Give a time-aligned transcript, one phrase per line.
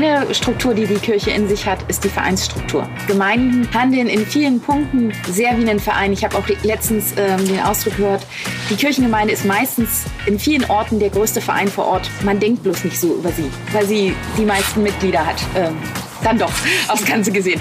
[0.00, 2.88] Eine Struktur, die die Kirche in sich hat, ist die Vereinsstruktur.
[3.08, 6.12] Gemeinden handeln in vielen Punkten sehr wie ein Verein.
[6.12, 8.24] Ich habe auch letztens ähm, den Ausdruck gehört,
[8.70, 12.08] die Kirchengemeinde ist meistens in vielen Orten der größte Verein vor Ort.
[12.22, 15.42] Man denkt bloß nicht so über sie, weil sie die meisten Mitglieder hat.
[15.56, 15.74] Ähm,
[16.22, 16.52] dann doch,
[16.86, 17.60] aufs Ganze gesehen.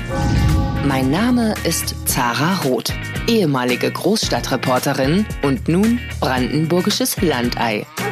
[0.86, 2.94] Mein Name ist Zara Roth,
[3.28, 7.88] ehemalige Großstadtreporterin und nun brandenburgisches Landei.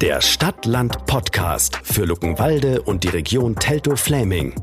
[0.00, 4.54] der Stadt-Land-Podcast für Luckenwalde und die Region Teltow-Fläming.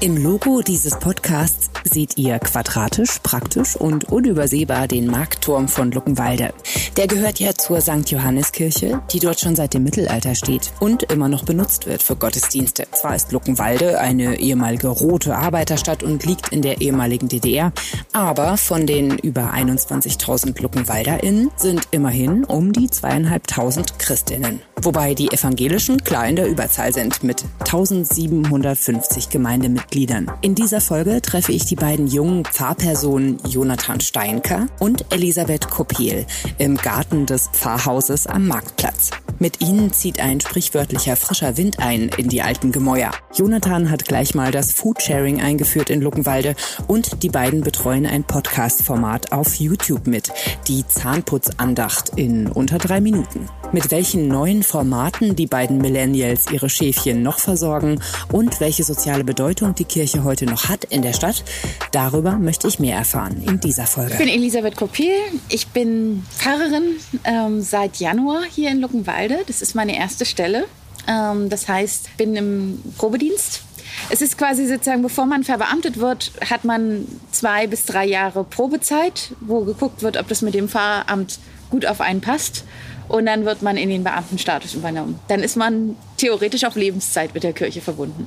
[0.00, 1.55] Im Logo dieses Podcasts
[1.88, 6.52] seht ihr quadratisch, praktisch und unübersehbar den Marktturm von Luckenwalde.
[6.96, 8.10] Der gehört ja zur St.
[8.10, 12.86] Johanneskirche, die dort schon seit dem Mittelalter steht und immer noch benutzt wird für Gottesdienste.
[12.92, 17.72] Zwar ist Luckenwalde eine ehemalige rote Arbeiterstadt und liegt in der ehemaligen DDR,
[18.12, 24.60] aber von den über 21.000 LuckenwalderInnen sind immerhin um die zweieinhalbtausend Christinnen.
[24.82, 30.30] Wobei die Evangelischen klar in der Überzahl sind mit 1750 Gemeindemitgliedern.
[30.42, 36.26] In dieser Folge treffe ich die beiden jungen Pfarrpersonen Jonathan Steinker und Elisabeth Kopiel
[36.58, 39.10] im Garten des Pfarrhauses am Marktplatz.
[39.38, 43.10] Mit ihnen zieht ein sprichwörtlicher frischer Wind ein in die alten Gemäuer.
[43.34, 49.32] Jonathan hat gleich mal das Foodsharing eingeführt in Luckenwalde und die beiden betreuen ein Podcast-Format
[49.32, 50.32] auf YouTube mit,
[50.68, 53.48] die Zahnputzandacht in unter drei Minuten.
[53.76, 58.00] Mit welchen neuen Formaten die beiden Millennials ihre Schäfchen noch versorgen
[58.32, 61.44] und welche soziale Bedeutung die Kirche heute noch hat in der Stadt,
[61.92, 64.12] darüber möchte ich mehr erfahren in dieser Folge.
[64.12, 65.12] Ich bin Elisabeth Kopil.
[65.50, 66.84] Ich bin Pfarrerin
[67.24, 69.40] ähm, seit Januar hier in Luckenwalde.
[69.46, 70.64] Das ist meine erste Stelle.
[71.06, 73.60] Ähm, das heißt, bin im Probedienst
[74.08, 79.32] es ist quasi sozusagen, bevor man verbeamtet wird, hat man zwei bis drei Jahre Probezeit,
[79.40, 81.38] wo geguckt wird, ob das mit dem Pfarramt
[81.70, 82.64] gut auf einen passt
[83.08, 85.18] und dann wird man in den Beamtenstatus übernommen.
[85.28, 88.26] Dann ist man theoretisch auf Lebenszeit mit der Kirche verbunden.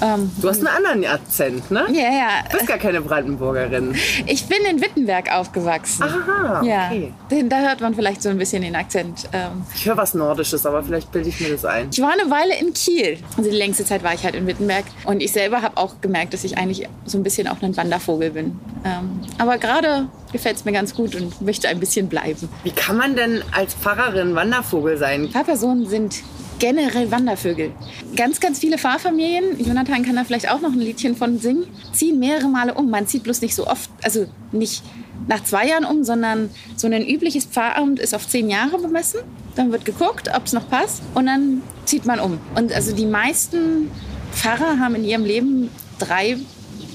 [0.00, 1.84] Ähm, du hast einen anderen Akzent, ne?
[1.92, 2.28] Ja, ja.
[2.50, 3.94] Du bist gar keine Brandenburgerin.
[4.26, 6.04] Ich bin in Wittenberg aufgewachsen.
[6.04, 7.12] Aha, okay.
[7.30, 9.28] Ja, da hört man vielleicht so ein bisschen den Akzent.
[9.32, 11.88] Ähm, ich höre was Nordisches, aber vielleicht bilde ich mir das ein.
[11.92, 13.18] Ich war eine Weile in Kiel.
[13.36, 14.84] Also die längste Zeit war ich halt in Wittenberg.
[15.04, 18.30] Und ich selber habe auch gemerkt, dass ich eigentlich so ein bisschen auch ein Wandervogel
[18.30, 18.58] bin.
[18.84, 22.48] Ähm, aber gerade gefällt es mir ganz gut und möchte ein bisschen bleiben.
[22.64, 25.28] Wie kann man denn als Pfarrerin Wandervogel sein?
[25.28, 26.22] Pfarrpersonen sind
[26.58, 27.72] generell Wandervögel.
[28.16, 32.18] Ganz, ganz viele Fahrfamilien, Jonathan kann da vielleicht auch noch ein Liedchen von singen, ziehen
[32.18, 32.90] mehrere Male um.
[32.90, 34.82] Man zieht bloß nicht so oft, also nicht
[35.26, 39.20] nach zwei Jahren um, sondern so ein übliches Pfarramt ist auf zehn Jahre bemessen.
[39.54, 42.38] Dann wird geguckt, ob es noch passt und dann zieht man um.
[42.54, 43.90] Und also die meisten
[44.32, 46.38] Pfarrer haben in ihrem Leben drei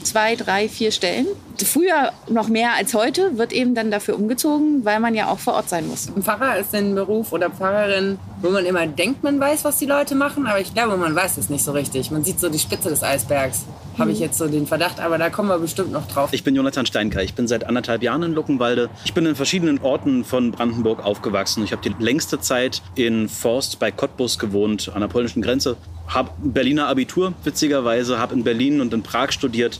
[0.03, 1.27] zwei, drei, vier Stellen.
[1.63, 5.53] Früher noch mehr als heute wird eben dann dafür umgezogen, weil man ja auch vor
[5.53, 6.09] Ort sein muss.
[6.13, 9.85] Ein Pfarrer ist ein Beruf oder Pfarrerin, wo man immer denkt, man weiß, was die
[9.85, 12.11] Leute machen, aber ich glaube, man weiß es nicht so richtig.
[12.11, 13.65] Man sieht so die Spitze des Eisbergs.
[13.97, 16.29] Habe ich jetzt so den Verdacht, aber da kommen wir bestimmt noch drauf.
[16.33, 17.21] Ich bin Jonathan Steinker.
[17.21, 18.89] Ich bin seit anderthalb Jahren in Luckenwalde.
[19.05, 21.63] Ich bin in verschiedenen Orten von Brandenburg aufgewachsen.
[21.63, 25.77] Ich habe die längste Zeit in Forst bei Cottbus gewohnt, an der polnischen Grenze
[26.07, 29.79] habe Berliner Abitur, witzigerweise, habe in Berlin und in Prag studiert.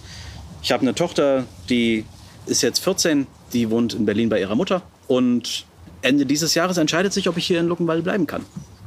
[0.61, 2.05] Ich habe eine Tochter, die
[2.45, 4.81] ist jetzt 14, die wohnt in Berlin bei ihrer Mutter.
[5.07, 5.65] Und
[6.01, 8.45] Ende dieses Jahres entscheidet sich, ob ich hier in Luckenwalde bleiben kann.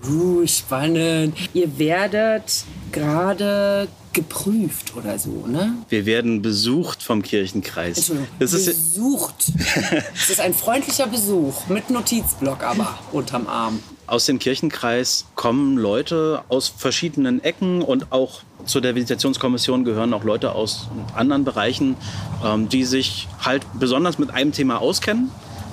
[0.08, 1.36] Uh, spannend.
[1.54, 5.74] Ihr werdet gerade geprüft oder so, ne?
[5.88, 7.98] Wir werden besucht vom Kirchenkreis.
[7.98, 9.34] Entschuldigung, das besucht.
[10.14, 13.80] Es ist ein freundlicher Besuch mit Notizblock aber unterm Arm.
[14.06, 20.24] Aus dem Kirchenkreis kommen Leute aus verschiedenen Ecken und auch zu der Visitationskommission gehören auch
[20.24, 21.96] Leute aus anderen Bereichen,
[22.44, 25.30] ähm, die sich halt besonders mit einem Thema auskennen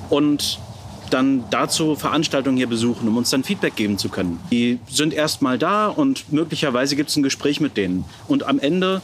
[0.10, 0.60] und
[1.10, 4.40] dann dazu Veranstaltungen hier besuchen, um uns dann Feedback geben zu können.
[4.52, 8.04] Die sind erst mal da und möglicherweise gibt es ein Gespräch mit denen.
[8.28, 9.02] Und am Ende,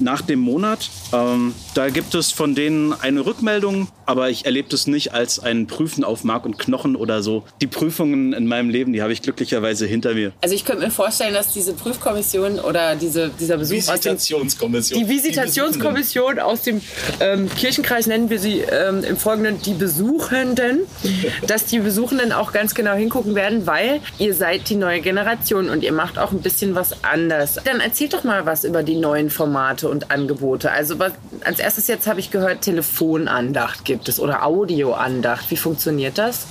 [0.00, 4.86] nach dem Monat, ähm, da gibt es von denen eine Rückmeldung, aber ich erlebe das
[4.86, 7.44] nicht als ein Prüfen auf Mark und Knochen oder so.
[7.60, 10.32] Die Prüfungen in meinem Leben, die habe ich glücklicherweise hinter mir.
[10.40, 15.00] Also ich könnte mir vorstellen, dass diese Prüfkommission oder diese, dieser Besuch dem Visitationskommission.
[15.00, 16.80] die Visitationskommission aus dem
[17.20, 20.80] ähm, Kirchenkreis nennen wir sie ähm, im Folgenden die Besuchenden,
[21.46, 25.82] dass die Besuchenden auch ganz genau hingucken werden, weil ihr seid die neue Generation und
[25.82, 27.58] ihr macht auch ein bisschen was anders.
[27.64, 30.70] Dann erzählt doch mal was über die neuen Formate und Angebote.
[30.70, 31.12] Also was,
[31.44, 35.50] als erstes jetzt habe ich gehört, Telefonandacht gibt es oder Audioandacht.
[35.50, 36.46] Wie funktioniert das?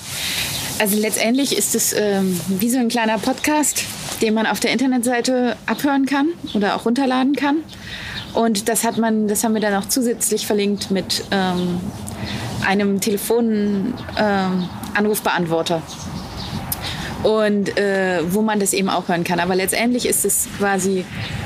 [0.79, 3.83] Also letztendlich ist es ähm, wie so ein kleiner Podcast,
[4.21, 7.63] den man auf der Internetseite abhören kann oder auch runterladen kann.
[8.35, 11.79] Und das hat man, das haben wir dann auch zusätzlich verlinkt mit ähm,
[12.65, 15.81] einem Telefon-Anrufbeantworter.
[17.23, 19.39] und äh, wo man das eben auch hören kann.
[19.39, 21.05] Aber letztendlich ist es quasi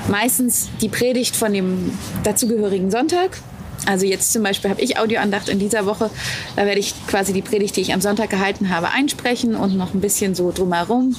[0.09, 3.39] meistens die Predigt von dem dazugehörigen Sonntag.
[3.85, 6.09] Also jetzt zum Beispiel habe ich Audioandacht in dieser Woche.
[6.55, 9.93] Da werde ich quasi die Predigt, die ich am Sonntag gehalten habe, einsprechen und noch
[9.93, 11.15] ein bisschen so drumherum.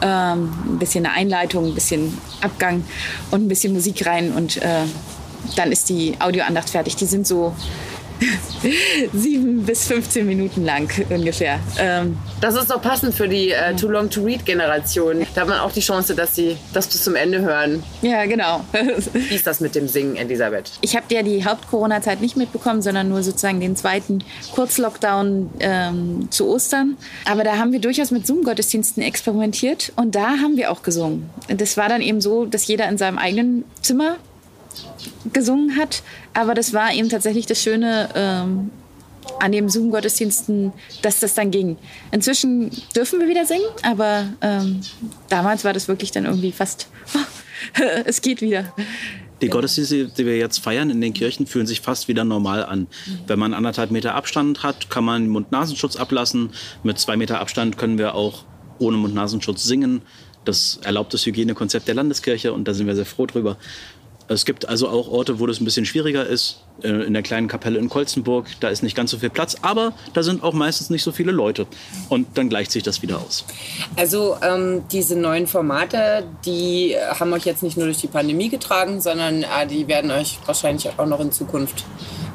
[0.00, 2.84] Ähm, ein bisschen eine Einleitung, ein bisschen Abgang
[3.30, 4.84] und ein bisschen Musik rein und äh,
[5.56, 6.96] dann ist die Audioandacht fertig.
[6.96, 7.54] Die sind so
[9.14, 11.60] sieben bis 15 Minuten lang ungefähr.
[11.78, 15.26] Ähm, Das ist doch passend für die äh, Too Long to Read Generation.
[15.34, 17.82] Da hat man auch die Chance, dass sie das bis zum Ende hören.
[18.02, 18.64] ja, genau.
[19.12, 20.70] Wie ist das mit dem Singen, Elisabeth?
[20.80, 24.24] Ich habe ja die Haupt-Corona-Zeit nicht mitbekommen, sondern nur sozusagen den zweiten
[24.54, 26.96] Kurzlockdown ähm, zu Ostern.
[27.24, 31.30] Aber da haben wir durchaus mit Zoom-Gottesdiensten experimentiert und da haben wir auch gesungen.
[31.48, 34.16] Das war dann eben so, dass jeder in seinem eigenen Zimmer
[35.32, 36.02] gesungen hat.
[36.34, 38.70] Aber das war eben tatsächlich das Schöne ähm,
[39.40, 40.72] an den Zoom-Gottesdiensten,
[41.02, 41.76] dass das dann ging.
[42.10, 44.80] Inzwischen dürfen wir wieder singen, aber ähm,
[45.28, 46.88] damals war das wirklich dann irgendwie fast,
[48.04, 48.72] es geht wieder.
[49.40, 52.88] Die Gottesdienste, die wir jetzt feiern in den Kirchen, fühlen sich fast wieder normal an.
[53.28, 56.50] Wenn man anderthalb Meter Abstand hat, kann man Mund-Nasenschutz ablassen.
[56.82, 58.44] Mit zwei Meter Abstand können wir auch
[58.80, 60.02] ohne Mund-Nasenschutz singen.
[60.44, 63.58] Das erlaubt das Hygienekonzept der Landeskirche und da sind wir sehr froh drüber.
[64.28, 66.62] Es gibt also auch Orte, wo das ein bisschen schwieriger ist.
[66.82, 69.94] Äh, In der kleinen Kapelle in Kolzenburg, da ist nicht ganz so viel Platz, aber
[70.12, 71.66] da sind auch meistens nicht so viele Leute.
[72.08, 73.44] Und dann gleicht sich das wieder aus.
[73.96, 79.00] Also ähm, diese neuen Formate, die haben euch jetzt nicht nur durch die Pandemie getragen,
[79.00, 81.84] sondern äh, die werden euch wahrscheinlich auch noch in Zukunft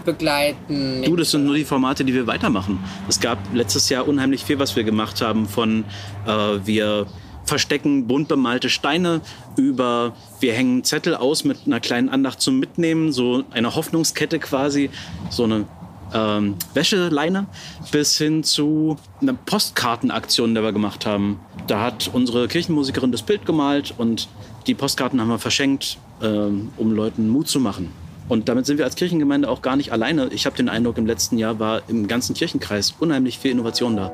[0.04, 1.04] begleiten.
[1.04, 2.84] Du, das sind nur die Formate, die wir weitermachen.
[3.08, 5.48] Es gab letztes Jahr unheimlich viel, was wir gemacht haben.
[5.48, 5.86] Von
[6.28, 6.30] äh,
[6.66, 7.08] wir
[7.46, 9.22] verstecken bunt bemalte Steine
[9.58, 14.90] über wir hängen Zettel aus mit einer kleinen Andacht zum Mitnehmen, so eine Hoffnungskette quasi,
[15.30, 15.66] so eine
[16.14, 17.48] ähm, Wäscheleine,
[17.92, 21.40] bis hin zu einer Postkartenaktion, die wir gemacht haben.
[21.68, 24.28] Da hat unsere Kirchenmusikerin das Bild gemalt und
[24.68, 27.90] die Postkarten haben wir verschenkt, ähm, um Leuten Mut zu machen.
[28.30, 30.30] Und damit sind wir als Kirchengemeinde auch gar nicht alleine.
[30.32, 34.14] Ich habe den Eindruck, im letzten Jahr war im ganzen Kirchenkreis unheimlich viel Innovation da.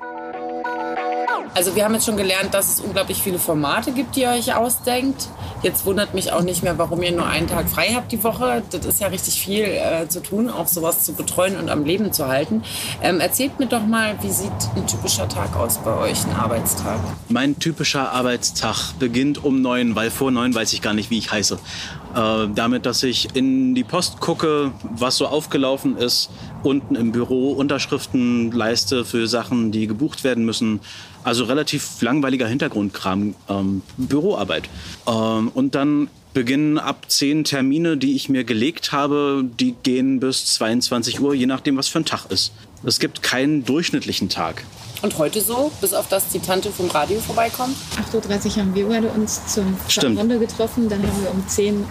[1.55, 4.55] Also wir haben jetzt schon gelernt, dass es unglaublich viele Formate gibt, die ihr euch
[4.55, 5.27] ausdenkt.
[5.61, 8.63] Jetzt wundert mich auch nicht mehr, warum ihr nur einen Tag frei habt die Woche.
[8.71, 12.13] Das ist ja richtig viel äh, zu tun, auch sowas zu betreuen und am Leben
[12.13, 12.63] zu halten.
[13.01, 16.99] Ähm, erzählt mir doch mal, wie sieht ein typischer Tag aus bei euch, ein Arbeitstag?
[17.27, 21.31] Mein typischer Arbeitstag beginnt um neun, weil vor neun weiß ich gar nicht, wie ich
[21.31, 21.59] heiße.
[22.15, 26.29] Äh, damit, dass ich in die Post gucke, was so aufgelaufen ist,
[26.63, 30.79] unten im Büro Unterschriften leiste für Sachen, die gebucht werden müssen.
[31.29, 34.63] Also relativ langweiliger Hintergrundkram, ähm, Büroarbeit.
[35.05, 40.55] Ähm, und dann beginnen ab zehn Termine, die ich mir gelegt habe, die gehen bis
[40.55, 42.51] 22 Uhr, je nachdem, was für ein Tag ist.
[42.83, 44.63] Es gibt keinen durchschnittlichen Tag.
[45.03, 47.75] Und heute so, bis auf das die Tante vom Radio vorbeikommt?
[48.11, 48.15] 8.30
[48.47, 49.77] Uhr haben wir beide uns zum.
[50.17, 50.89] Runde getroffen.
[50.89, 51.85] Dann haben wir um 10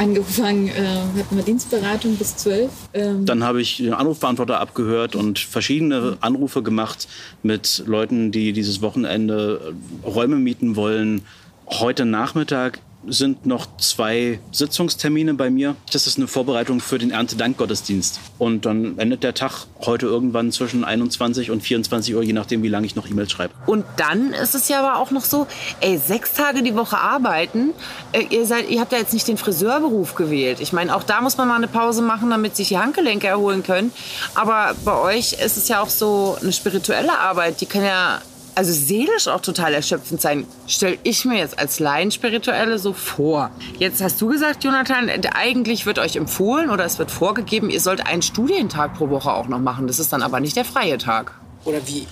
[0.00, 0.72] angefangen, äh,
[1.18, 2.70] hatten wir Dienstberatung bis 12.
[2.94, 7.06] Ähm, Dann habe ich den Anrufbeantworter abgehört und verschiedene Anrufe gemacht
[7.42, 11.22] mit Leuten, die dieses Wochenende Räume mieten wollen.
[11.66, 15.76] Heute Nachmittag sind noch zwei Sitzungstermine bei mir.
[15.92, 18.20] Das ist eine Vorbereitung für den Erntedankgottesdienst.
[18.38, 22.68] Und dann endet der Tag heute irgendwann zwischen 21 und 24 Uhr, je nachdem, wie
[22.68, 23.54] lange ich noch E-Mails schreibe.
[23.66, 25.46] Und dann ist es ja aber auch noch so,
[25.80, 27.70] ey, sechs Tage die Woche arbeiten.
[28.12, 30.60] Äh, ihr, seid, ihr habt ja jetzt nicht den Friseurberuf gewählt.
[30.60, 33.62] Ich meine, auch da muss man mal eine Pause machen, damit sich die Handgelenke erholen
[33.62, 33.92] können.
[34.34, 38.20] Aber bei euch ist es ja auch so eine spirituelle Arbeit, die kann ja
[38.60, 40.46] also seelisch auch total erschöpfend sein.
[40.66, 43.50] Stell ich mir jetzt als Laienspirituelle so vor.
[43.78, 48.06] Jetzt hast du gesagt, Jonathan, eigentlich wird euch empfohlen oder es wird vorgegeben, ihr sollt
[48.06, 49.86] einen Studientag pro Woche auch noch machen.
[49.86, 51.32] Das ist dann aber nicht der freie Tag.
[51.64, 52.06] Oder wie?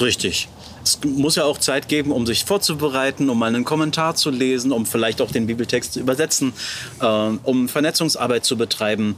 [0.00, 0.48] Richtig.
[0.82, 4.72] Es muss ja auch Zeit geben, um sich vorzubereiten, um mal einen Kommentar zu lesen,
[4.72, 6.54] um vielleicht auch den Bibeltext zu übersetzen,
[7.02, 9.16] äh, um Vernetzungsarbeit zu betreiben.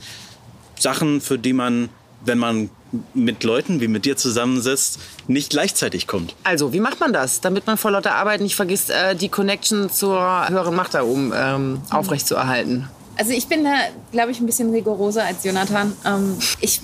[0.76, 1.88] Sachen, für die man,
[2.24, 2.68] wenn man
[3.14, 4.98] mit Leuten wie mit dir zusammensitzt,
[5.28, 6.34] nicht gleichzeitig kommt.
[6.44, 9.90] Also, wie macht man das, damit man vor lauter Arbeit nicht vergisst, äh, die Connection
[9.90, 12.88] zur höheren Macht da oben ähm, aufrechtzuerhalten?
[13.16, 13.70] Also ich bin da,
[14.10, 15.92] glaube ich, ein bisschen rigoroser als Jonathan.
[16.04, 16.80] Ähm, ich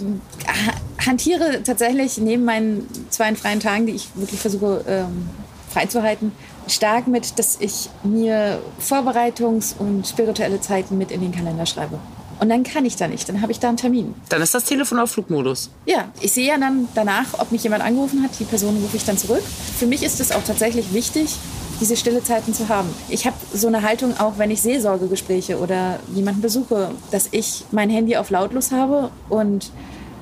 [0.47, 5.29] ha- hantiere tatsächlich neben meinen zwei freien Tagen, die ich wirklich versuche ähm,
[5.73, 6.31] freizuhalten,
[6.69, 11.99] stark mit, dass ich mir Vorbereitungs- und spirituelle Zeiten mit in den Kalender schreibe.
[12.41, 14.15] Und dann kann ich da nicht, dann habe ich da einen Termin.
[14.31, 15.71] Dann ist das Telefon auf Flugmodus.
[15.85, 18.31] Ja, ich sehe ja dann danach, ob mich jemand angerufen hat.
[18.41, 19.43] Die Person rufe ich dann zurück.
[19.79, 21.37] Für mich ist es auch tatsächlich wichtig,
[21.81, 22.89] diese stille Zeiten zu haben.
[23.11, 27.91] Ich habe so eine Haltung auch, wenn ich Seelsorgegespräche oder jemanden besuche, dass ich mein
[27.91, 29.71] Handy auf lautlos habe und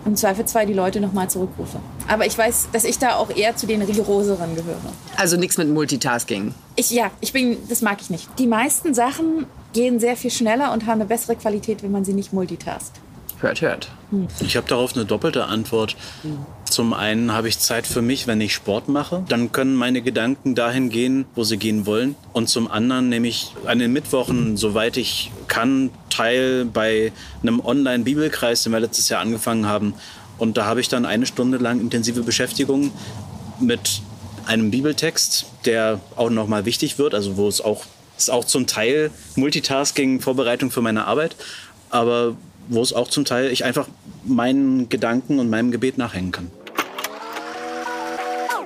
[0.05, 1.79] im Zweifelsfall die Leute nochmal zurückrufe.
[2.09, 4.77] Aber ich weiß, dass ich da auch eher zu den rigoroseren gehöre.
[5.17, 6.55] Also nichts mit Multitasking.
[6.75, 8.29] Ich, ja, ich bin, das mag ich nicht.
[8.39, 9.47] Die meisten Sachen
[9.79, 12.95] gehen sehr viel schneller und haben eine bessere Qualität, wenn man sie nicht multitast.
[13.41, 13.93] Hört, hört.
[14.41, 15.95] Ich habe darauf eine doppelte Antwort.
[16.65, 19.25] Zum einen habe ich Zeit für mich, wenn ich Sport mache.
[19.29, 22.17] Dann können meine Gedanken dahin gehen, wo sie gehen wollen.
[22.33, 28.65] Und zum anderen nehme ich an den Mittwochen, soweit ich kann, teil bei einem Online-Bibelkreis,
[28.65, 29.95] den wir letztes Jahr angefangen haben.
[30.39, 32.91] Und da habe ich dann eine Stunde lang intensive Beschäftigung
[33.61, 34.03] mit
[34.45, 37.85] einem Bibeltext, der auch nochmal wichtig wird, also wo es auch,
[38.19, 41.37] ist auch zum Teil Multitasking, Vorbereitung für meine Arbeit,
[41.91, 42.37] aber
[42.69, 43.89] wo es auch zum Teil ich einfach
[44.25, 46.51] meinen Gedanken und meinem Gebet nachhängen kann.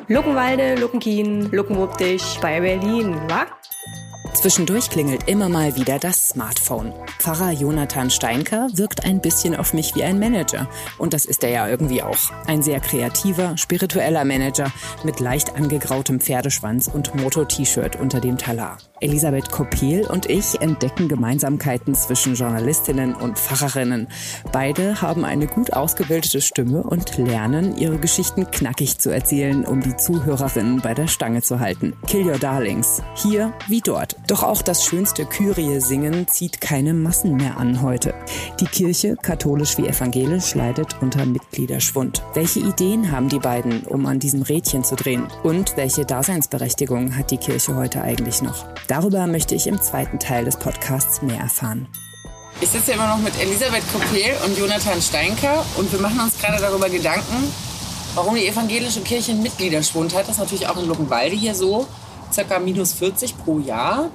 [0.09, 3.47] Luckenwalde, Luckenkien, Luckenwuppdich bei Berlin, wa?
[4.35, 6.93] Zwischendurch klingelt immer mal wieder das Smartphone.
[7.19, 10.69] Pfarrer Jonathan Steinker wirkt ein bisschen auf mich wie ein Manager.
[10.99, 12.33] Und das ist er ja irgendwie auch.
[12.47, 14.73] Ein sehr kreativer, spiritueller Manager
[15.05, 18.79] mit leicht angegrautem Pferdeschwanz und Moto-T-Shirt unter dem Talar.
[19.03, 24.09] Elisabeth Koppel und ich entdecken Gemeinsamkeiten zwischen Journalistinnen und Pfarrerinnen.
[24.53, 29.97] Beide haben eine gut ausgebildete Stimme und lernen, ihre Geschichten knackig zu erzählen, um die
[29.97, 31.95] Zuhörerinnen bei der Stange zu halten.
[32.07, 33.03] Kill your darlings.
[33.17, 34.17] Hier wie dort.
[34.29, 38.15] Doch auch das schönste Kyrie-Singen zieht keine Massen mehr an heute.
[38.61, 42.23] Die Kirche, katholisch wie evangelisch, leidet unter Mitgliederschwund.
[42.35, 45.27] Welche Ideen haben die beiden, um an diesem Rädchen zu drehen?
[45.43, 48.67] Und welche Daseinsberechtigung hat die Kirche heute eigentlich noch?
[48.93, 51.89] Darüber möchte ich im zweiten Teil des Podcasts mehr erfahren.
[52.61, 56.61] Ich sitze immer noch mit Elisabeth Koppel und Jonathan Steinker und wir machen uns gerade
[56.61, 57.51] darüber Gedanken,
[58.15, 60.25] warum die evangelische Kirche einen Mitgliederschwund hat.
[60.25, 61.87] Das ist natürlich auch in Luckenwalde hier so,
[62.31, 64.11] circa minus 40 pro Jahr.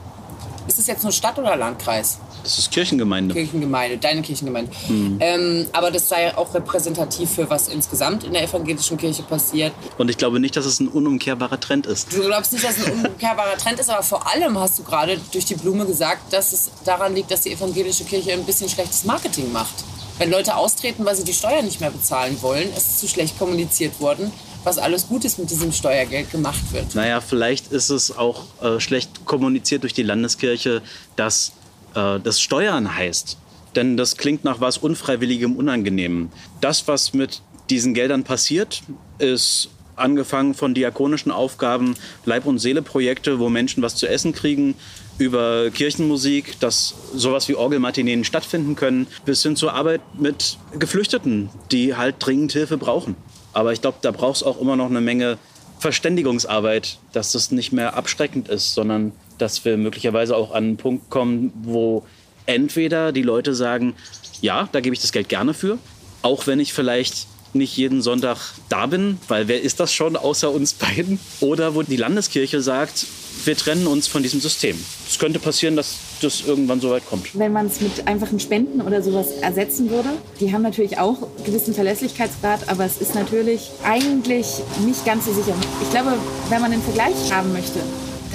[0.67, 2.19] Ist es jetzt nur Stadt oder Landkreis?
[2.47, 3.33] Das ist Kirchengemeinde.
[3.33, 4.71] Kirchengemeinde, deine Kirchengemeinde.
[5.19, 9.73] Ähm, aber das sei auch repräsentativ für was insgesamt in der evangelischen Kirche passiert.
[9.97, 12.15] Und ich glaube nicht, dass es ein unumkehrbarer Trend ist.
[12.15, 15.19] Du glaubst nicht, dass es ein umkehrbarer Trend ist, aber vor allem hast du gerade
[15.33, 19.03] durch die Blume gesagt, dass es daran liegt, dass die evangelische Kirche ein bisschen schlechtes
[19.03, 19.83] Marketing macht.
[20.17, 23.37] Wenn Leute austreten, weil sie die Steuern nicht mehr bezahlen wollen, ist es zu schlecht
[23.37, 24.31] kommuniziert worden,
[24.63, 26.95] was alles Gutes mit diesem Steuergeld gemacht wird.
[26.95, 30.81] Naja, vielleicht ist es auch äh, schlecht kommuniziert durch die Landeskirche,
[31.17, 31.51] dass
[31.97, 33.37] äh, das Steuern heißt.
[33.75, 36.29] Denn das klingt nach was Unfreiwilligem, Unangenehmem.
[36.61, 38.81] Das, was mit diesen Geldern passiert,
[39.19, 44.75] ist angefangen von diakonischen Aufgaben, Leib- und Seele-Projekte, wo Menschen was zu essen kriegen,
[45.17, 51.95] über Kirchenmusik, dass sowas wie Orgelmatineen stattfinden können, bis hin zur Arbeit mit Geflüchteten, die
[51.95, 53.15] halt dringend Hilfe brauchen.
[53.53, 55.39] Aber ich glaube, da braucht es auch immer noch eine Menge
[55.79, 61.09] Verständigungsarbeit, dass das nicht mehr abschreckend ist, sondern dass wir möglicherweise auch an einen Punkt
[61.09, 62.03] kommen, wo
[62.45, 63.93] entweder die Leute sagen,
[64.41, 65.77] ja, da gebe ich das Geld gerne für,
[66.21, 68.37] auch wenn ich vielleicht nicht jeden Sonntag
[68.69, 71.19] da bin, weil wer ist das schon außer uns beiden?
[71.39, 73.05] Oder wo die Landeskirche sagt,
[73.45, 74.77] wir trennen uns von diesem System.
[75.07, 77.37] Es könnte passieren, dass das irgendwann so weit kommt.
[77.37, 81.45] Wenn man es mit einfachen Spenden oder sowas ersetzen würde, die haben natürlich auch einen
[81.45, 84.47] gewissen Verlässlichkeitsgrad, aber es ist natürlich eigentlich
[84.85, 85.55] nicht ganz so sicher.
[85.81, 86.13] Ich glaube,
[86.49, 87.79] wenn man einen Vergleich haben möchte,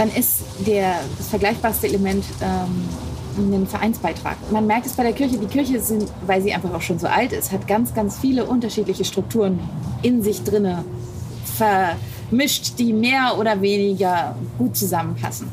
[0.02, 4.37] dann ist der, das vergleichbarste Element ähm, ein Vereinsbeitrag.
[4.50, 7.06] Man merkt es bei der Kirche, die Kirche sind, weil sie einfach auch schon so
[7.06, 9.61] alt ist, hat ganz, ganz viele unterschiedliche Strukturen
[10.02, 10.85] in sich drinne
[11.54, 15.49] vermischt, die mehr oder weniger gut zusammenpassen.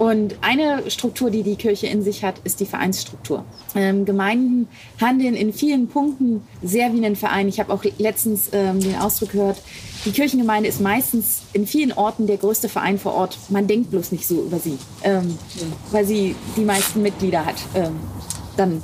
[0.00, 3.44] Und eine Struktur, die die Kirche in sich hat, ist die Vereinsstruktur.
[3.74, 4.66] Ähm, Gemeinden
[4.98, 7.48] handeln in vielen Punkten sehr wie ein Verein.
[7.48, 9.60] Ich habe auch letztens ähm, den Ausdruck gehört,
[10.06, 13.36] die Kirchengemeinde ist meistens in vielen Orten der größte Verein vor Ort.
[13.50, 15.36] Man denkt bloß nicht so über sie, ähm,
[15.90, 17.56] weil sie die meisten Mitglieder hat.
[17.74, 17.96] Ähm,
[18.56, 18.82] dann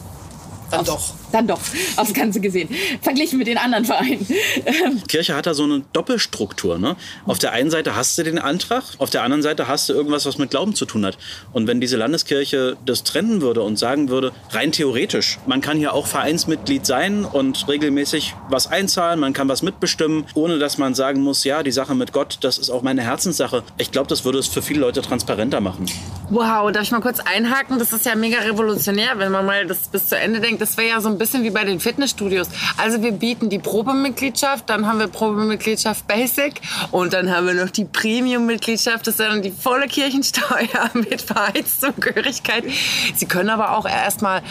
[0.70, 1.14] Dann aufs, doch.
[1.32, 1.60] Dann doch,
[1.96, 2.68] aufs Ganze gesehen.
[3.02, 4.26] Verglichen mit den anderen Vereinen.
[4.64, 6.78] Ähm, Kirche hat da so eine Doppelstruktur.
[6.78, 6.96] Ne?
[7.26, 10.26] Auf der einen Seite hast du den Antrag, auf der anderen Seite hast du irgendwas,
[10.26, 11.18] was mit Glauben zu tun hat.
[11.52, 15.92] Und wenn diese Landeskirche das trennen würde und sagen würde, rein theoretisch, man kann hier
[15.92, 21.20] auch Vereinsmitglied sein und regelmäßig was einzahlen, man kann was mitbestimmen, ohne dass man sagen
[21.22, 23.62] muss, ja, die Sache mit Gott, das ist auch meine Herzenssache.
[23.78, 25.86] Ich glaube, das würde es für viele Leute transparenter machen.
[26.30, 27.78] Wow, darf ich mal kurz einhaken?
[27.78, 30.55] Das ist ja mega revolutionär, wenn man mal das bis zu Ende denkt.
[30.58, 32.48] Das wäre ja so ein bisschen wie bei den Fitnessstudios.
[32.76, 36.60] Also wir bieten die Probemitgliedschaft, dann haben wir Probemitgliedschaft Basic
[36.90, 39.06] und dann haben wir noch die Premium-Mitgliedschaft.
[39.06, 42.64] Das ist dann die volle Kirchensteuer mit Vereinszugehörigkeit.
[43.14, 44.42] Sie können aber auch erstmal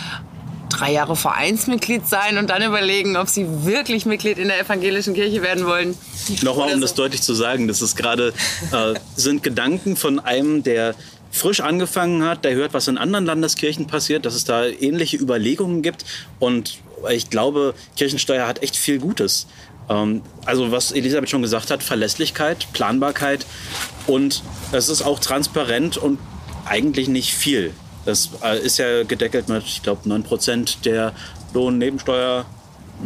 [0.70, 5.42] drei Jahre Vereinsmitglied sein und dann überlegen, ob sie wirklich Mitglied in der evangelischen Kirche
[5.42, 5.98] werden wollen.
[6.42, 8.34] Nochmal, um das deutlich zu sagen, das ist gerade
[8.72, 10.96] äh, sind Gedanken von einem, der
[11.36, 15.82] frisch angefangen hat, der hört, was in anderen Landeskirchen passiert, dass es da ähnliche Überlegungen
[15.82, 16.06] gibt.
[16.40, 16.80] Und
[17.12, 19.48] ich glaube, Kirchensteuer hat echt viel Gutes.
[19.90, 23.46] Ähm, also was Elisabeth schon gesagt hat, Verlässlichkeit, Planbarkeit
[24.08, 26.20] und es ist auch transparent und
[26.66, 27.74] eigentlich nicht viel.
[28.06, 31.14] Das äh, ist ja gedeckelt mit, ich glaube, 9% der
[31.54, 32.46] Lohnnebensteuer.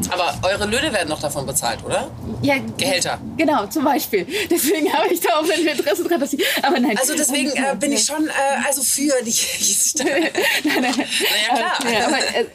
[0.10, 2.10] Aber eure Löhne werden noch davon bezahlt, oder?
[2.42, 3.20] ja, Gehälter.
[3.38, 4.26] Genau, zum Beispiel.
[4.50, 6.44] Deswegen habe ich da auch ein Interesse dran, dass ich.
[6.62, 6.98] Aber nein.
[6.98, 8.32] Also deswegen äh, bin ich schon äh,
[8.66, 10.06] also für die Kirchensteuer.
[10.64, 10.94] nein, nein.
[10.96, 11.94] Na ja, klar.
[11.94, 12.46] Ja, aber, äh,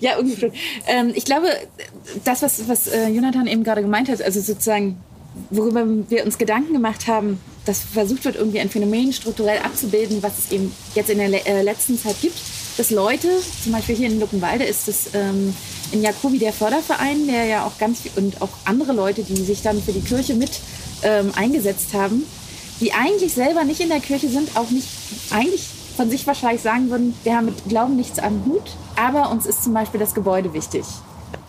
[0.00, 0.52] ja irgendwie schon.
[0.86, 1.48] Ähm, ich glaube,
[2.24, 5.02] das, was, was äh, Jonathan eben gerade gemeint hat, also sozusagen,
[5.50, 10.38] worüber wir uns Gedanken gemacht haben, dass versucht wird, irgendwie ein Phänomen strukturell abzubilden, was
[10.38, 12.36] es eben jetzt in der äh, letzten Zeit gibt,
[12.82, 13.28] dass Leute,
[13.62, 15.54] zum Beispiel hier in Luckenwalde ist es ähm,
[15.92, 19.62] in Jakobi der Förderverein, der ja auch ganz viel, und auch andere Leute, die sich
[19.62, 20.58] dann für die Kirche mit
[21.04, 22.24] ähm, eingesetzt haben,
[22.80, 24.88] die eigentlich selber nicht in der Kirche sind, auch nicht
[25.30, 25.62] eigentlich
[25.96, 29.62] von sich wahrscheinlich sagen würden, wir haben mit Glauben nichts am Hut, aber uns ist
[29.62, 30.82] zum Beispiel das Gebäude wichtig.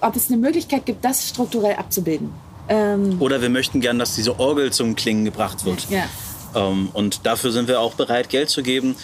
[0.02, 2.30] Ob es eine Möglichkeit gibt, das strukturell abzubilden.
[2.70, 5.90] Ähm, Oder wir möchten gern, dass diese Orgel zum Klingen gebracht wird.
[5.90, 6.04] ja.
[6.56, 8.96] Ähm, und dafür sind wir auch bereit, Geld zu geben.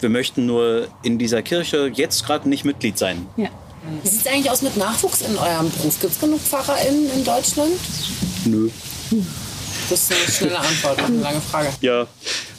[0.00, 3.26] Wir möchten nur in dieser Kirche jetzt gerade nicht Mitglied sein.
[3.36, 3.48] Ja.
[4.02, 5.98] Wie sieht es eigentlich aus mit Nachwuchs in eurem Beruf?
[6.00, 7.72] Gibt es genug PfarrerInnen in Deutschland?
[8.44, 8.70] Nö.
[9.88, 11.68] Das ist eine schnelle Antwort auf eine lange Frage.
[11.80, 12.06] Ja.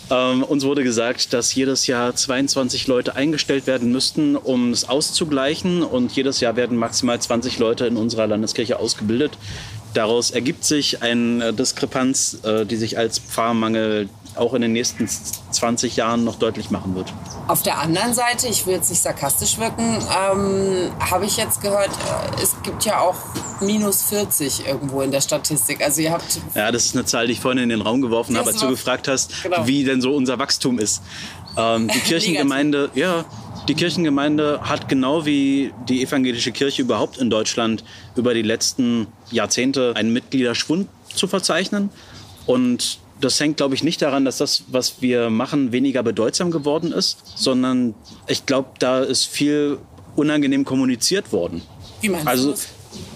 [0.09, 5.83] Ähm, uns wurde gesagt, dass jedes Jahr 22 Leute eingestellt werden müssten, um es auszugleichen.
[5.83, 9.37] Und jedes Jahr werden maximal 20 Leute in unserer Landeskirche ausgebildet.
[9.93, 15.95] Daraus ergibt sich eine Diskrepanz, äh, die sich als Pfarrmangel auch in den nächsten 20
[15.95, 17.13] Jahren noch deutlich machen wird.
[17.47, 21.89] Auf der anderen Seite, ich will jetzt nicht sarkastisch wirken, ähm, habe ich jetzt gehört,
[21.89, 23.15] äh, es gibt ja auch
[23.59, 25.83] minus 40 irgendwo in der Statistik.
[25.83, 28.37] Also ihr habt Ja, das ist eine Zahl, die ich vorhin in den Raum geworfen
[28.37, 29.67] habe, als du gefragt hast, Genau.
[29.67, 31.01] wie denn so unser Wachstum ist.
[31.57, 33.25] Ähm, die Kirchengemeinde, ja,
[33.67, 37.83] die Kirchengemeinde hat genau wie die evangelische Kirche überhaupt in Deutschland
[38.15, 41.89] über die letzten Jahrzehnte einen Mitgliederschwund zu verzeichnen.
[42.47, 46.91] Und das hängt, glaube ich, nicht daran, dass das, was wir machen, weniger bedeutsam geworden
[46.91, 47.95] ist, sondern
[48.27, 49.77] ich glaube, da ist viel
[50.15, 51.61] unangenehm kommuniziert worden.
[52.01, 52.67] Wie meinst also, du das?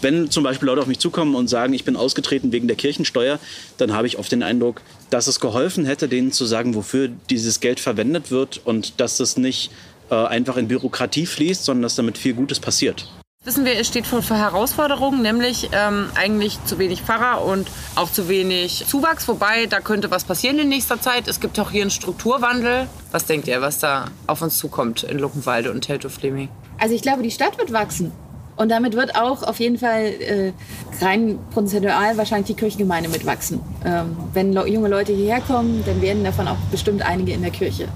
[0.01, 3.39] wenn zum Beispiel Leute auf mich zukommen und sagen, ich bin ausgetreten wegen der Kirchensteuer,
[3.77, 7.59] dann habe ich oft den Eindruck, dass es geholfen hätte, denen zu sagen, wofür dieses
[7.59, 9.71] Geld verwendet wird und dass es nicht
[10.09, 13.07] äh, einfach in Bürokratie fließt, sondern dass damit viel Gutes passiert.
[13.45, 18.27] Wissen wir, es steht vor, Herausforderungen, nämlich ähm, eigentlich zu wenig Pfarrer und auch zu
[18.27, 19.27] wenig Zuwachs.
[19.27, 21.27] Wobei, da könnte was passieren in nächster Zeit.
[21.27, 22.87] Es gibt auch hier einen Strukturwandel.
[23.11, 26.49] Was denkt ihr, was da auf uns zukommt in Luckenwalde und Teltow-Fleming?
[26.79, 28.11] Also ich glaube, die Stadt wird wachsen.
[28.55, 30.53] Und damit wird auch auf jeden Fall äh,
[30.99, 33.59] rein prozentual wahrscheinlich die Kirchengemeinde mitwachsen.
[33.85, 37.89] Ähm, wenn junge Leute hierher kommen, dann werden davon auch bestimmt einige in der Kirche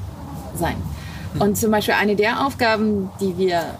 [0.54, 0.76] sein.
[1.40, 3.80] Und zum Beispiel eine der Aufgaben, die wir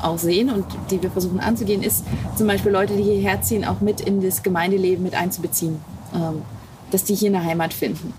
[0.00, 2.04] auch sehen und die wir versuchen anzugehen, ist
[2.36, 5.76] zum Beispiel Leute, die hierher ziehen, auch mit in das Gemeindeleben mit einzubeziehen.
[6.14, 6.42] Ähm,
[6.92, 8.12] dass die hier eine Heimat finden.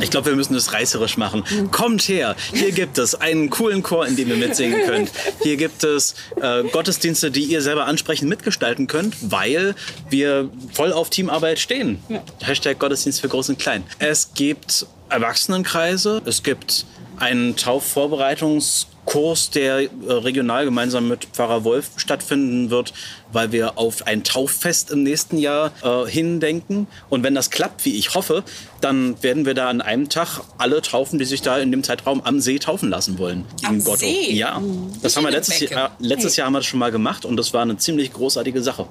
[0.00, 1.44] Ich glaube, wir müssen das reißerisch machen.
[1.70, 2.36] Kommt her!
[2.52, 5.10] Hier gibt es einen coolen Chor, in dem ihr mitsingen könnt.
[5.42, 9.74] Hier gibt es äh, Gottesdienste, die ihr selber ansprechend mitgestalten könnt, weil
[10.10, 11.98] wir voll auf Teamarbeit stehen.
[12.42, 13.84] Hashtag Gottesdienst für Groß und Klein.
[13.98, 16.86] Es gibt Erwachsenenkreise, es gibt
[17.18, 22.92] einen Taufvorbereitungskurs, der äh, regional gemeinsam mit Pfarrer Wolf stattfinden wird,
[23.32, 26.86] weil wir auf ein Tauffest im nächsten Jahr äh, hindenken.
[27.08, 28.44] Und wenn das klappt, wie ich hoffe,
[28.80, 32.22] dann werden wir da an einem Tag alle taufen, die sich da in dem Zeitraum
[32.22, 33.44] am See taufen lassen wollen.
[33.64, 33.98] Am in Gotto.
[33.98, 34.32] See?
[34.32, 34.60] Ja,
[35.02, 35.60] das Nicht haben wir letztes.
[35.60, 38.62] Jahr, letztes Jahr haben wir das schon mal gemacht und das war eine ziemlich großartige
[38.62, 38.86] Sache.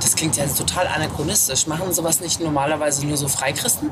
[0.00, 1.66] Das klingt ja total anachronistisch.
[1.66, 3.90] Machen sowas nicht normalerweise nur so Freikristen?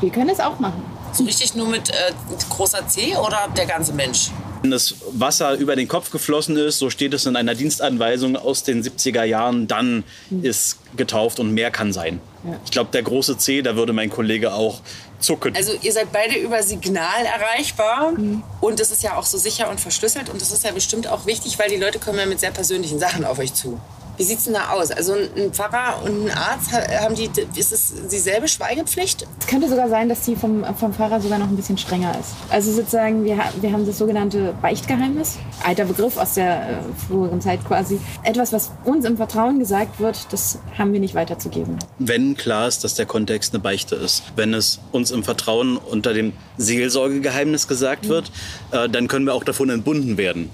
[0.00, 0.82] Wir können es auch machen.
[1.12, 2.12] So richtig nur mit äh,
[2.48, 4.30] großer C oder der ganze Mensch?
[4.62, 8.62] Wenn das Wasser über den Kopf geflossen ist, so steht es in einer Dienstanweisung aus
[8.62, 10.04] den 70er Jahren, dann
[10.42, 12.20] ist getauft und mehr kann sein.
[12.64, 14.80] Ich glaube, der große C, da würde mein Kollege auch
[15.18, 15.56] zucken.
[15.56, 18.12] Also ihr seid beide über Signal erreichbar
[18.60, 21.26] und es ist ja auch so sicher und verschlüsselt und das ist ja bestimmt auch
[21.26, 23.80] wichtig, weil die Leute kommen ja mit sehr persönlichen Sachen auf euch zu.
[24.20, 24.90] Wie sieht's denn da aus?
[24.90, 29.26] Also ein Pfarrer und ein Arzt, ha- haben die, ist es dieselbe Schweigepflicht?
[29.40, 32.34] Es könnte sogar sein, dass die vom, vom Pfarrer sogar noch ein bisschen strenger ist.
[32.50, 35.38] Also sozusagen, wir, wir haben das sogenannte Beichtgeheimnis.
[35.64, 36.74] Alter Begriff aus der äh,
[37.08, 37.98] früheren Zeit quasi.
[38.22, 41.78] Etwas, was uns im Vertrauen gesagt wird, das haben wir nicht weiterzugeben.
[41.98, 44.22] wenn klar ist, dass der Kontext eine Beichte ist.
[44.36, 48.30] Wenn es uns im Vertrauen unter dem Seelsorgegeheimnis gesagt wird,
[48.70, 50.50] äh, dann können wir auch davon entbunden werden.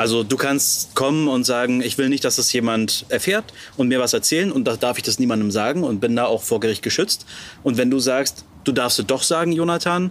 [0.00, 4.00] Also du kannst kommen und sagen, ich will nicht, dass es jemand erfährt und mir
[4.00, 6.82] was erzählen und da darf ich das niemandem sagen und bin da auch vor Gericht
[6.82, 7.26] geschützt.
[7.62, 10.10] Und wenn du sagst, du darfst es doch sagen, Jonathan,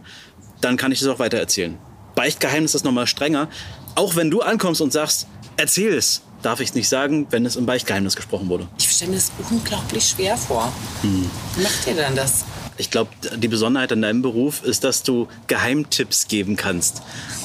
[0.62, 1.76] dann kann ich es auch weiter erzählen.
[2.14, 3.50] Beichtgeheimnis ist nochmal strenger.
[3.96, 5.26] Auch wenn du ankommst und sagst,
[5.58, 8.68] erzähl es, darf ich es nicht sagen, wenn es im Beichtgeheimnis gesprochen wurde.
[8.78, 10.72] Ich stelle mir das unglaublich schwer vor.
[11.02, 12.46] Wie macht ihr denn das?
[12.80, 17.02] Ich glaube, die Besonderheit an deinem Beruf ist, dass du Geheimtipps geben kannst.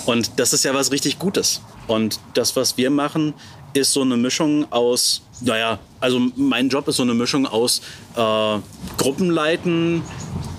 [0.07, 1.61] Und das ist ja was richtig Gutes.
[1.89, 3.35] Und das, was wir machen,
[3.73, 7.83] ist so eine Mischung aus, naja, also mein Job ist so eine Mischung aus
[8.17, 8.59] äh,
[8.97, 10.03] Gruppenleiten,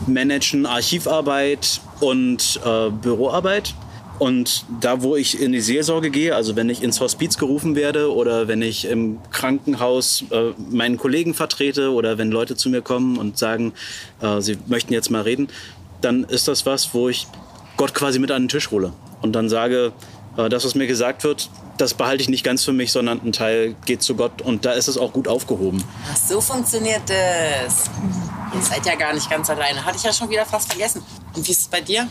[0.07, 3.73] Managen, Archivarbeit und äh, Büroarbeit.
[4.17, 8.13] Und da, wo ich in die Seelsorge gehe, also wenn ich ins Hospiz gerufen werde
[8.13, 13.17] oder wenn ich im Krankenhaus äh, meinen Kollegen vertrete oder wenn Leute zu mir kommen
[13.17, 13.73] und sagen,
[14.21, 15.49] äh, sie möchten jetzt mal reden,
[15.99, 17.27] dann ist das was, wo ich
[17.77, 19.91] Gott quasi mit an den Tisch hole und dann sage,
[20.37, 23.33] äh, das, was mir gesagt wird, das behalte ich nicht ganz für mich, sondern ein
[23.33, 25.83] Teil geht zu Gott und da ist es auch gut aufgehoben.
[26.09, 27.89] Ach, so funktioniert das.
[28.53, 29.83] Ihr seid ja gar nicht ganz alleine.
[29.83, 31.03] Hatte ich ja schon wieder fast vergessen.
[31.35, 32.07] Und wie ist es bei dir?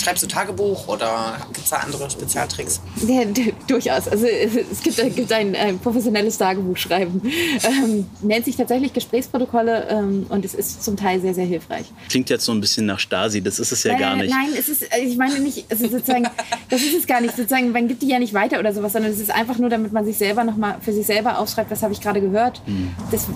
[0.00, 2.80] Schreibst du Tagebuch oder gibt es da andere Spezialtricks?
[3.06, 3.22] Ja,
[3.66, 4.08] durchaus.
[4.08, 7.20] Also es gibt, es gibt ein, ein professionelles Tagebuchschreiben.
[7.62, 11.84] Ähm, nennt sich tatsächlich Gesprächsprotokolle ähm, und es ist zum Teil sehr, sehr hilfreich.
[12.08, 14.34] Klingt jetzt so ein bisschen nach Stasi, das ist es ja nein, gar nein, nicht.
[14.34, 16.26] Nein, es ist, also ich meine nicht, es ist sozusagen,
[16.70, 17.36] das ist es gar nicht.
[17.36, 19.92] Sozusagen, man gibt die ja nicht weiter oder sowas, sondern es ist einfach nur, damit
[19.92, 22.62] man sich selber noch mal für sich selber aufschreibt, was habe ich gerade gehört.
[22.64, 22.90] Hm.
[23.10, 23.26] Das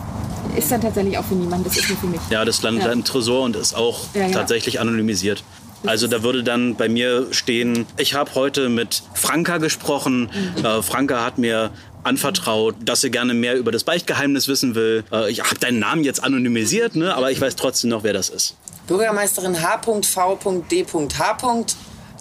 [0.56, 2.20] ist dann tatsächlich auch für niemanden, das ist nur für mich.
[2.30, 2.92] Ja, das landet Ja.
[2.92, 4.38] im Tresor und ist auch Ja, genau.
[4.38, 5.42] tatsächlich anonymisiert.
[5.86, 10.30] Also da würde dann bei mir stehen, ich habe heute mit Franka gesprochen.
[10.56, 10.64] Mhm.
[10.64, 11.70] Äh, Franka hat mir
[12.02, 15.04] anvertraut, dass sie gerne mehr über das Beichtgeheimnis wissen will.
[15.12, 17.14] Äh, ich habe deinen Namen jetzt anonymisiert, ne?
[17.14, 18.56] aber ich weiß trotzdem noch, wer das ist.
[18.86, 21.40] Bürgermeisterin H.V.D.H.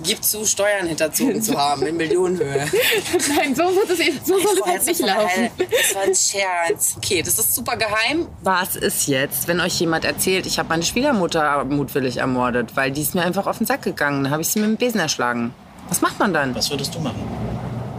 [0.04, 2.66] gibt zu, Steuern hinterzogen zu haben in Millionenhöhe.
[3.38, 5.50] Nein, so, wird es, eben- so soll es halt nicht laufen.
[5.58, 6.96] Das war ein Scherz.
[6.98, 8.28] Okay, das ist super geheim.
[8.42, 13.02] Was ist jetzt, wenn euch jemand erzählt, ich habe meine Schwiegermutter mutwillig ermordet, weil die
[13.02, 14.24] ist mir einfach auf den Sack gegangen.
[14.24, 15.54] Dann habe ich sie mit dem Besen erschlagen.
[15.89, 16.56] Was macht man dann?
[16.56, 17.22] Was würdest du machen?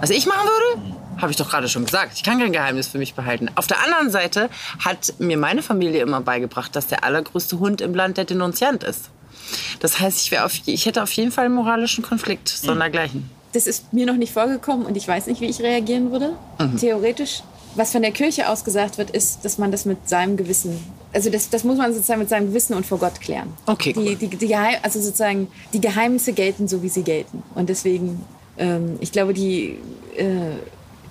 [0.01, 0.95] Was ich machen würde?
[1.21, 2.13] Habe ich doch gerade schon gesagt.
[2.17, 3.49] Ich kann kein Geheimnis für mich behalten.
[3.55, 4.51] Auf der anderen Seite
[4.85, 9.11] hat mir meine Familie immer beigebracht, dass der allergrößte Hund im Land der Denunziant ist.
[9.81, 13.31] Das heißt, ich, auf, ich hätte auf jeden Fall einen moralischen Konflikt, sondergleichen.
[13.53, 16.33] Das ist mir noch nicht vorgekommen und ich weiß nicht, wie ich reagieren würde.
[16.59, 16.77] Mhm.
[16.77, 17.43] Theoretisch.
[17.77, 20.79] Was von der Kirche aus gesagt wird, ist, dass man das mit seinem Gewissen,
[21.13, 23.53] also das, das muss man sozusagen mit seinem Gewissen und vor Gott klären.
[23.67, 24.15] Okay, die, cool.
[24.17, 27.43] die, die Geheim, also sozusagen die Geheimnisse gelten so, wie sie gelten.
[27.57, 28.25] Und deswegen,
[28.59, 29.79] ähm, ich glaube, die
[30.17, 30.53] äh,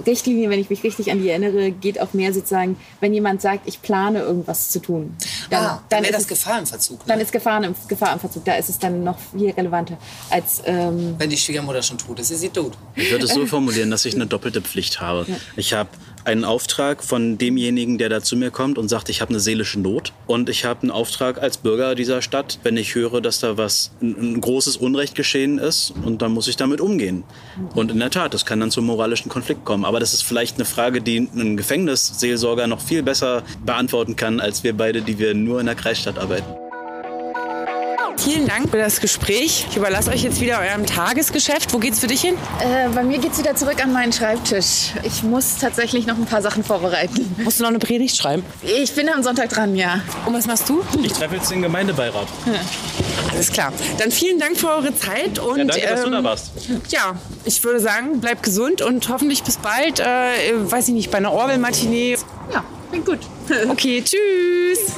[0.06, 3.68] Richtlinie, wenn ich mich richtig an die erinnere, geht auch mehr sozusagen, wenn jemand sagt,
[3.68, 5.16] ich plane irgendwas zu tun.
[5.50, 7.00] Dann, ah, dann wäre ist das Gefahr im Verzug.
[7.00, 7.06] Ne?
[7.08, 8.46] Dann ist Gefahr im, Gefahr im Verzug.
[8.46, 9.98] Da ist es dann noch viel relevanter
[10.30, 12.74] als ähm, Wenn die Schwiegermutter schon tot ist, ist sie tot.
[12.96, 15.26] Ich würde es so formulieren, dass ich eine doppelte Pflicht habe.
[15.56, 15.90] Ich habe
[16.26, 19.80] einen Auftrag von demjenigen, der da zu mir kommt und sagt, ich habe eine seelische
[19.80, 20.14] Not.
[20.28, 23.92] Und ich habe einen Auftrag als Bürger dieser Stadt, wenn ich höre, dass da was,
[24.02, 25.94] ein, ein großes Unrecht geschehen ist.
[26.06, 27.24] Und dann muss ich damit umgehen.
[27.76, 29.86] Und in der Tat, das kann dann zum moralischen Konflikt kommen.
[29.86, 34.64] Aber das ist vielleicht eine Frage, die ein Gefängnisseelsorger noch viel besser beantworten kann, als
[34.64, 36.63] wir beide, die wir nur in der Kreisstadt arbeiten.
[38.24, 39.66] Vielen Dank für das Gespräch.
[39.70, 41.74] Ich überlasse euch jetzt wieder eurem Tagesgeschäft.
[41.74, 42.36] Wo geht's für dich hin?
[42.62, 44.92] Äh, bei mir geht's wieder zurück an meinen Schreibtisch.
[45.04, 47.36] Ich muss tatsächlich noch ein paar Sachen vorbereiten.
[47.44, 48.46] Musst du noch eine Predigt schreiben?
[48.62, 50.00] Ich bin am Sonntag dran, ja.
[50.26, 50.82] Und was machst du?
[51.04, 52.28] Ich treffe jetzt den Gemeindebeirat.
[53.32, 53.74] Alles klar.
[53.98, 56.52] Dann vielen Dank für eure Zeit und Ja, danke, dass du ähm, da warst.
[56.90, 60.00] ja, ich würde sagen, bleibt gesund und hoffentlich bis bald.
[60.00, 60.06] Äh,
[60.72, 62.18] weiß ich nicht, bei einer Orwell-Matinee.
[62.54, 63.20] Ja, klingt gut.
[63.70, 64.94] Okay, tschüss.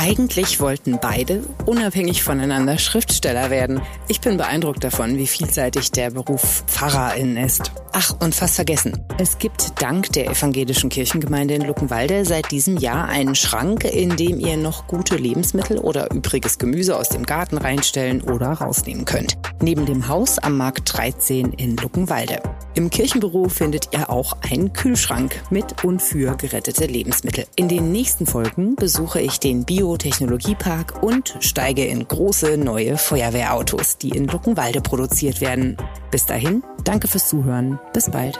[0.00, 3.82] Eigentlich wollten beide unabhängig voneinander Schriftsteller werden.
[4.08, 7.70] Ich bin beeindruckt davon, wie vielseitig der Beruf Pfarrerin ist.
[7.92, 9.04] Ach, und fast vergessen.
[9.18, 14.40] Es gibt dank der evangelischen Kirchengemeinde in Luckenwalde seit diesem Jahr einen Schrank, in dem
[14.40, 19.36] ihr noch gute Lebensmittel oder übriges Gemüse aus dem Garten reinstellen oder rausnehmen könnt.
[19.60, 22.40] Neben dem Haus am Markt 13 in Luckenwalde.
[22.74, 27.44] Im Kirchenbüro findet ihr auch einen Kühlschrank mit und für gerettete Lebensmittel.
[27.56, 34.10] In den nächsten Folgen besuche ich den Biotechnologiepark und steige in große neue Feuerwehrautos, die
[34.10, 35.76] in Luckenwalde produziert werden.
[36.12, 37.80] Bis dahin, danke fürs Zuhören.
[37.92, 38.38] Bis bald.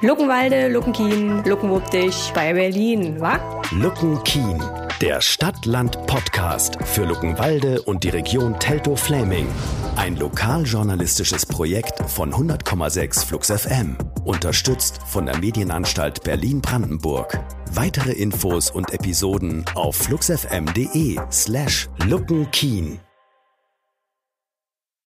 [0.00, 3.38] Luckenwalde, Luckenkien, Luckenwuppdich bei Berlin, wa?
[3.72, 4.62] Luckenkien,
[5.04, 9.46] der Stadt-Land-Podcast für Luckenwalde und die Region Teltow-Fläming.
[9.96, 13.98] Ein lokaljournalistisches Projekt von 100,6 Flux FM.
[14.24, 17.38] Unterstützt von der Medienanstalt Berlin-Brandenburg.
[17.72, 22.98] Weitere Infos und Episoden auf fluxfm.de slash luckenkien.